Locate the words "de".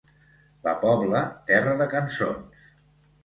1.83-1.89